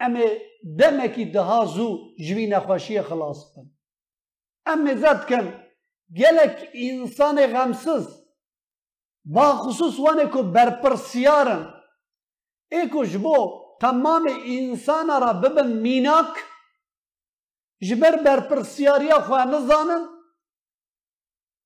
ام 0.00 0.14
دمکی 0.78 1.24
دها 1.24 1.64
زو 1.64 1.88
جوی 2.26 2.46
نخوشی 2.46 3.02
خلاص 3.02 3.54
کن 3.54 3.66
ام 4.66 4.94
زد 4.94 5.20
کن 5.28 5.46
گلک 6.18 6.68
انسان 6.74 7.46
غمسز 7.46 8.06
با 9.24 9.52
خصوص 9.52 9.98
وانه 9.98 10.26
کو 10.26 10.42
برپرسیارن 10.42 11.62
ایکو 12.72 13.04
جبو 13.04 13.36
تمام 13.80 14.24
انسان 17.83 18.13
را 18.13 18.17
ببن 18.17 18.19
میناک 18.19 18.19
جبر 18.19 18.23
برپرسیاریا 18.23 19.19
خواه 19.19 19.45
نزانن 19.45 20.07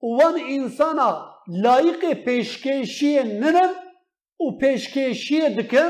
وان 0.01 0.39
انسان 0.39 0.99
لایق 1.47 2.13
پیشکشی 2.13 3.23
ننن 3.23 3.73
و 4.39 4.57
پیشکشی 4.57 5.55
دکن 5.55 5.89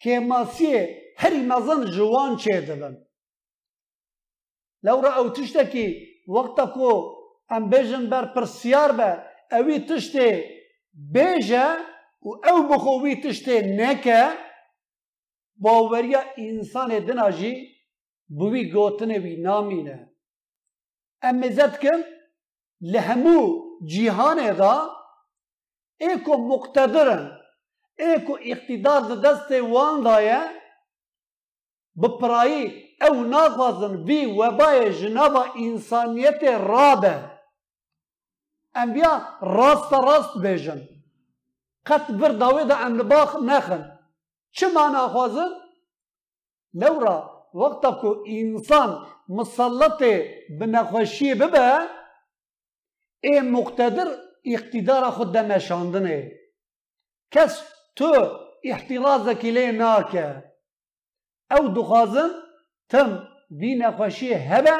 که 0.00 0.20
ماسیه 0.20 0.98
هەری 1.18 1.42
مەزن 1.50 1.90
جوان 1.90 2.36
چێ 2.36 2.56
دەبن 2.68 2.94
لەورە 4.86 5.10
ئەو 5.16 5.28
تشتێکی 5.36 5.88
وەختە 6.28 6.66
کۆ 6.74 6.92
ئەم 7.50 7.70
بێژن 7.70 8.10
بەر 8.10 8.24
پرسیار 8.34 8.90
بە 8.98 9.10
ئەوی 9.52 9.78
تشتێ 9.88 10.30
بێژە 11.14 11.68
و 12.22 12.30
ئەو 12.44 12.58
بخۆوی 12.70 13.20
تشتێ 13.22 13.56
نەکە 13.78 14.22
باوریا 15.64 16.22
انسان 16.36 16.98
دنا 17.06 17.30
جی 17.30 17.71
بوی 18.27 18.71
گوتنه 18.71 19.19
وی 19.19 19.35
ام 21.21 21.35
مزد 21.39 21.79
کن 21.81 22.01
لهمو 22.81 23.39
جیهان 23.85 24.39
دا 24.57 24.75
ایکو 25.99 26.37
مقتدرن 26.37 27.43
ایکو 27.99 28.37
اقتدار 28.41 29.01
دست 29.15 29.51
وان 29.51 30.01
دایه. 30.03 30.41
بپرایی 32.01 32.63
او 33.01 33.23
ناخوازن 33.23 33.95
وی 34.07 34.25
انسانیت 35.55 36.43
رابه. 36.43 37.31
انبیا 38.75 39.13
راست 39.41 39.93
راست 39.93 40.37
بیجن. 40.43 40.81
قط 41.85 42.11
بر 42.11 42.31
داوی 42.31 42.63
دا 42.65 42.75
ام 42.75 42.97
باخ 42.97 43.35
نخن. 43.35 43.99
چه 44.51 44.67
معنا 44.67 45.07
خوازن؟ 45.07 45.49
وقتا 47.53 47.91
که 48.01 48.07
إنسان 48.27 49.05
مسلط 49.29 50.03
بنخوشی 50.59 51.33
ببه 51.33 51.87
ای 53.23 53.41
مقتدر 53.41 54.07
اقتدار 54.45 55.09
خود 55.09 55.33
دمشاندنه 55.33 56.31
کس 57.31 57.73
تو 57.95 58.39
احتراز 58.63 59.29
کلی 59.29 59.71
ناکه 59.71 60.43
أو 61.51 61.67
دخوازن 61.67 62.29
تم 62.89 63.27
بی 63.49 63.75
نخوشی 63.75 64.33
هبه 64.33 64.77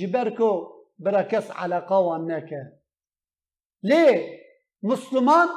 جبر 0.00 0.30
کو 0.30 0.50
برا 0.98 1.22
کس 1.22 1.50
علاقه 1.50 1.94
وان 1.94 2.30
نکه 2.30 2.80
لی 3.82 4.40
مسلمان 4.82 5.48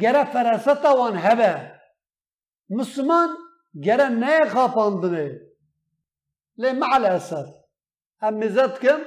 گره 0.00 0.24
فراستا 0.24 0.96
وان 0.96 1.16
هبه. 1.16 1.72
مسلمان 2.70 3.28
الاسف 6.82 7.48
هم 8.22 8.34
مزد 8.34 8.78
کم 8.78 9.00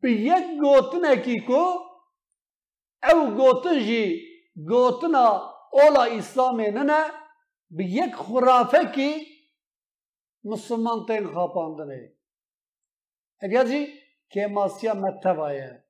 به 0.00 0.12
یک 0.12 0.44
گوتنه 0.60 1.16
کی 1.16 1.38
کو 1.46 1.64
او 3.12 3.30
گوتن 3.36 3.78
جی 3.78 4.04
گوتنا 4.68 5.26
اولا 5.72 6.02
اسلامی 6.02 6.70
نه 6.70 7.04
به 7.70 7.84
یک 7.84 8.14
خرافه 8.14 8.84
کی 8.94 9.26
مسلمان 10.44 11.06
تین 11.06 11.34
خاپاندنه 11.34 12.12
اگر 13.40 13.64
جی 13.64 13.86
که 14.30 14.46
ماسیا 14.46 14.94
متوایه. 14.94 15.84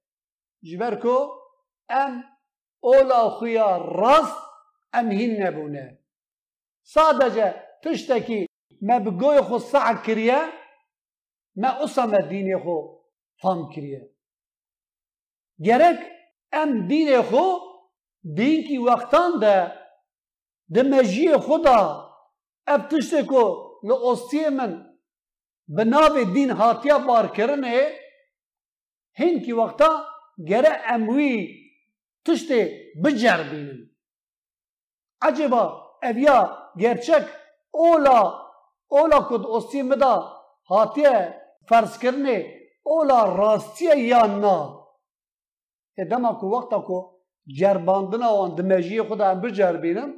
جبر 0.63 0.95
کو 0.95 1.17
ام 1.89 2.25
اولا 2.81 3.31
خویا 3.31 3.77
راست 3.77 4.37
ام 4.93 5.11
هین 5.11 5.43
نبونه. 5.43 5.99
sadece 6.89 7.68
tiştekî 7.83 8.47
me 8.81 8.97
bi 9.05 9.11
goyê 9.21 9.43
xwe 9.49 9.59
saع 9.71 10.03
kiriye 10.05 10.41
me 11.61 11.69
wisa 11.79 12.07
me 12.13 12.21
dînê 12.31 12.57
xwe 12.65 12.79
fam 13.41 13.71
kiriye 13.73 14.03
gerek 15.67 15.99
em 16.61 16.71
dînê 16.91 17.21
xwe 17.29 17.47
dînkî 18.37 18.79
wextan 18.87 19.41
de 19.43 19.57
di 20.75 20.81
mejiyê 20.93 21.37
xwe 21.45 21.57
da 21.65 21.79
ev 22.73 22.81
tiştê 22.91 23.21
ku 23.31 23.45
li 23.89 23.95
ostiyê 24.11 24.51
min 24.59 24.73
bi 25.77 25.83
navê 25.93 26.25
dîn 26.35 26.51
hatiye 26.61 26.95
barkirinê 27.09 27.79
hinkî 29.19 29.53
wexta 29.61 29.91
gere 30.51 30.73
em 30.95 31.03
wî 31.15 31.33
tiştê 32.25 32.61
bicerbînin 33.03 33.81
eceba 35.29 35.65
ev 36.03 36.17
ya 36.17 36.39
gerçek 36.77 37.25
اولا 37.75 38.19
اولا 38.93 39.19
کد 39.29 39.45
اصی 39.57 39.83
مدا 39.83 40.15
حاتی 40.71 41.05
ہے 41.05 41.21
فرس 41.69 41.99
کرنے 41.99 42.37
اولا 42.93 43.25
راستی 43.37 43.87
ہے 43.89 43.99
یا 44.01 44.23
نا 44.35 44.57
ایدم 45.99 46.27
اکو 46.27 46.49
وقت 46.57 46.73
اکو 46.73 47.01
جرباندنا 47.47 48.29
وان 48.33 48.51
دمجی 48.59 49.01
خدا 49.09 49.31
ام 49.31 49.41
بجر 49.41 49.77
بینن 49.85 50.11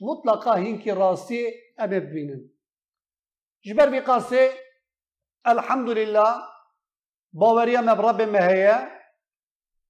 مطلقا 0.00 0.54
هنکی 0.54 0.90
راستی 0.90 1.42
ام 1.78 1.90
بینن 2.12 2.40
جبر 3.66 3.88
بی 3.90 4.00
قاسی 4.06 4.46
الحمدللہ 5.44 6.28
باوری 7.34 7.76
ام 7.76 7.88
رب 8.00 8.20
مهی 8.30 8.66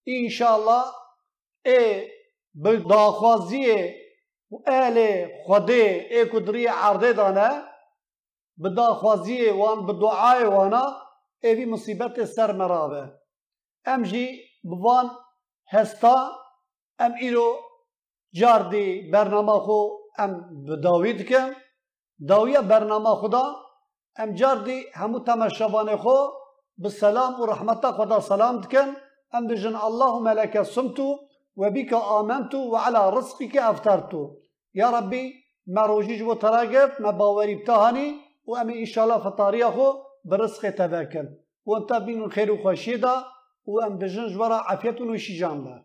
انشاءاللہ 0.07 0.83
ای 1.64 2.09
بداخوازی 2.55 3.64
و 4.50 4.56
اهل 4.66 5.28
خودی 5.46 5.72
ای 5.72 6.26
عرض 6.66 6.66
عرضه 6.66 7.12
دانه 7.12 7.62
بدا 8.64 8.94
خوازی 8.94 9.50
وان 9.50 9.87
بدعای 9.87 10.44
وانا 10.44 10.96
ایوی 11.42 11.64
مصیبت 11.64 12.24
سر 12.24 12.52
مرابه 12.52 13.12
ام 13.87 14.02
جی 14.02 14.40
بوان 14.62 15.11
هستا 15.72 16.16
ام 16.98 17.12
ایرو 17.20 17.56
جاردی 18.32 19.11
برنامه 19.11 19.52
خو 19.52 19.80
ام 20.18 20.64
بداوید 20.64 21.28
کن 21.28 21.52
داویه 22.28 22.61
برنامه 22.61 23.14
خدا 23.14 23.44
ام 24.18 24.35
جاردی 24.35 24.85
همو 24.94 25.18
تمشبانه 25.20 25.96
خو 25.96 26.16
بسلام 26.85 27.40
و 27.40 27.46
رحمت 27.46 27.90
خدا 27.90 28.20
سلام 28.20 28.61
دکن. 28.61 28.96
ام 29.32 29.46
بجن 29.46 29.76
الله 29.76 30.18
ملکه 30.18 30.62
سمتو 30.62 31.18
وبك 31.57 31.92
آمنت 31.95 32.55
وعلى 32.55 33.11
رزقك 33.11 33.57
أفترت. 33.57 34.12
يا 34.75 34.90
ربي 34.90 35.35
ما 35.66 35.87
روجيج 35.87 36.23
وتراقب 36.23 36.90
ما 37.01 37.11
باوري 37.11 37.55
بتهاني 37.55 38.14
وأمي 38.47 38.81
إن 38.81 38.85
شاء 38.85 39.05
الله 39.05 39.19
فطاريخو 39.19 39.95
برزق 40.25 40.71
تباكل 40.71 41.29
وانت 41.66 41.92
بين 41.92 42.23
الخير 42.23 42.53
وخشيدا 42.53 43.25
وأم 43.64 43.99
بجنج 43.99 44.37
ورا 44.40 44.55
عافية 44.55 44.97
وشجان 45.01 45.85